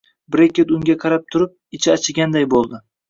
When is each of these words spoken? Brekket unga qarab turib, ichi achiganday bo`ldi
Brekket 0.35 0.71
unga 0.77 0.95
qarab 1.03 1.27
turib, 1.35 1.53
ichi 1.79 1.93
achiganday 1.97 2.49
bo`ldi 2.55 2.81